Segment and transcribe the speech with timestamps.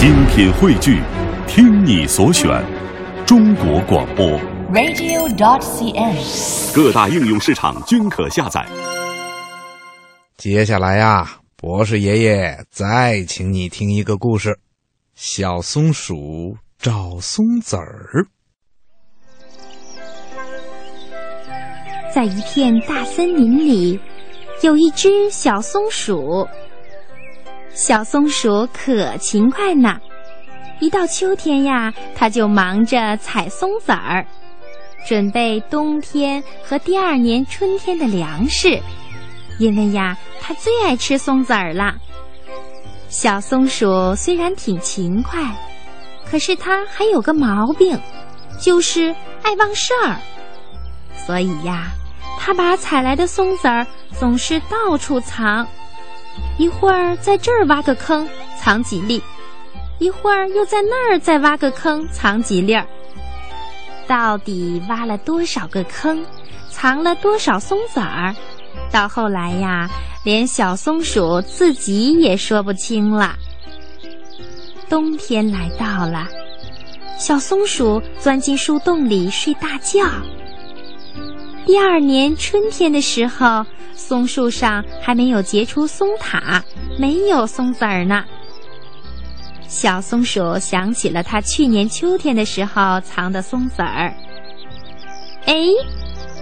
[0.00, 1.02] 精品汇聚，
[1.46, 2.48] 听你所选，
[3.26, 4.26] 中国广播。
[4.72, 6.74] radio.dot.cn，。
[6.74, 8.66] 各大应用市场均可下载。
[10.38, 14.58] 接下来呀，博士爷爷再请你听一个故事：
[15.14, 18.26] 小松鼠找松子儿。
[22.14, 24.00] 在一片大森林里，
[24.62, 26.48] 有一只小松鼠。
[27.72, 29.98] 小松鼠可勤快呢，
[30.80, 34.26] 一到秋天呀，它就忙着采松子儿，
[35.06, 38.78] 准备冬天和第二年春天的粮食。
[39.58, 41.94] 因为呀，它最爱吃松子儿了。
[43.08, 45.42] 小松鼠虽然挺勤快，
[46.30, 47.98] 可是它还有个毛病，
[48.60, 50.16] 就是爱忘事儿。
[51.14, 51.88] 所以呀，
[52.38, 53.86] 它把采来的松子儿
[54.18, 55.66] 总是到处藏。
[56.58, 59.22] 一会儿在这儿挖个坑藏几粒，
[59.98, 62.86] 一会儿又在那儿再挖个坑藏几粒儿。
[64.06, 66.24] 到底挖了多少个坑，
[66.68, 68.34] 藏了多少松子儿？
[68.90, 69.88] 到后来呀，
[70.24, 73.36] 连小松鼠自己也说不清了。
[74.88, 76.26] 冬天来到了，
[77.18, 80.04] 小松鼠钻进树洞里睡大觉。
[81.66, 86.62] 第二年春天的时候，松树上还没有结出松塔，
[86.98, 88.24] 没有松子儿呢。
[89.68, 94.12] 小松鼠想起了它去年秋天的时候藏的松子儿。
[95.46, 95.54] 哎，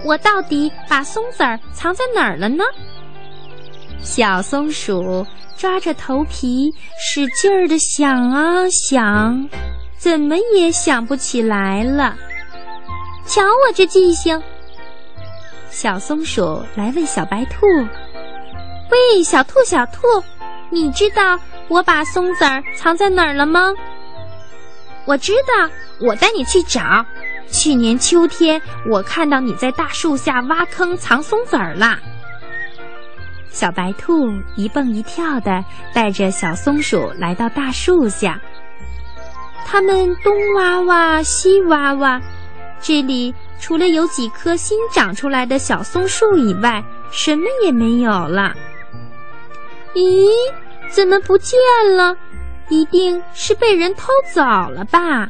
[0.03, 2.63] 我到底把松子儿藏在哪儿了呢？
[4.01, 9.47] 小松鼠抓着头皮，使劲儿的想啊想，
[9.97, 12.15] 怎么也想不起来了。
[13.27, 14.41] 瞧我这记性！
[15.69, 17.65] 小松鼠来问小白兔
[18.91, 20.01] ：“喂，小兔，小兔，
[20.69, 23.71] 你知道我把松子儿藏在哪儿了吗
[25.05, 25.69] ？”“我知道，
[26.01, 27.05] 我带你去找。
[27.51, 31.99] 去年秋天，我看到你在大树下挖坑藏松子儿啦。”
[33.49, 35.63] 小白兔一蹦一跳的
[35.93, 38.39] 带着小松鼠来到大树下，
[39.65, 42.21] 他们东挖挖，西挖挖，
[42.81, 43.33] 这里。
[43.59, 46.81] 除了有几棵新长出来的小松树以外，
[47.11, 48.53] 什么也没有了。
[49.93, 50.29] 咦，
[50.87, 51.59] 怎么不见
[51.97, 52.15] 了？
[52.69, 55.29] 一定是被人偷走了吧？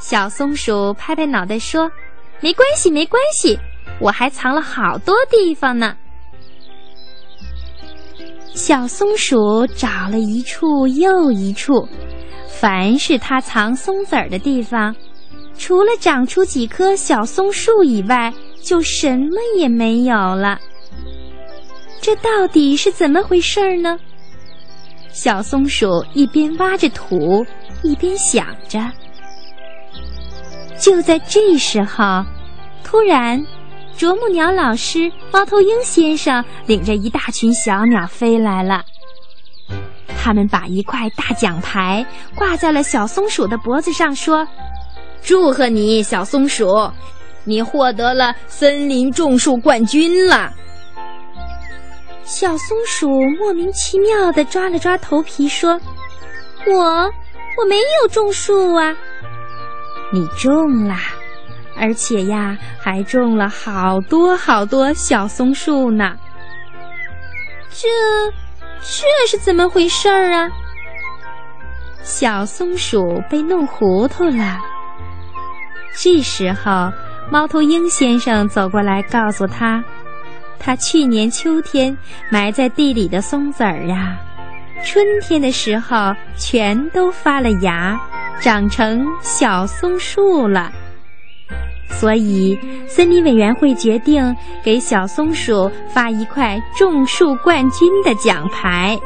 [0.00, 1.88] 小松鼠拍拍脑袋说
[2.42, 3.56] ：“没关系，没关系，
[4.00, 5.96] 我还藏了好多地方呢。”
[8.52, 11.86] 小松鼠找了一处又一处，
[12.48, 14.92] 凡是它藏松子儿的地方。
[15.58, 20.58] 除了长出几棵小松树以外，就什么也没有了。
[22.00, 23.98] 这到底是怎么回事呢？
[25.12, 27.44] 小松鼠一边挖着土，
[27.82, 28.80] 一边想着。
[30.78, 32.24] 就在这时候，
[32.82, 33.44] 突然，
[33.96, 38.82] 啄木鸟老师、猫头鹰先生领着一大群小鸟飞来了。
[40.16, 44.46] 他们把一块大奖牌挂在了小松鼠的脖子上，说。
[45.22, 46.66] 祝贺你，小松鼠！
[47.44, 50.52] 你获得了森林种树冠军了。
[52.22, 53.08] 小松鼠
[53.38, 55.80] 莫名其妙地抓了抓头皮，说
[56.66, 58.94] ：“我我没有种树啊！
[60.12, 60.98] 你种啦，
[61.76, 66.16] 而且呀，还种了好多好多小松树呢。
[67.70, 67.88] 这
[68.80, 70.50] 这是怎么回事儿啊？”
[72.02, 74.58] 小松鼠被弄糊涂了。
[75.94, 76.92] 这时候，
[77.30, 79.82] 猫头鹰先生走过来，告诉他，
[80.58, 81.96] 他去年秋天
[82.30, 84.16] 埋在地里的松子儿呀，
[84.84, 88.00] 春天的时候全都发了芽，
[88.40, 90.72] 长成小松树了。
[91.88, 92.58] 所以，
[92.88, 94.34] 森林委员会决定
[94.64, 98.98] 给小松鼠发一块种树冠军的奖牌。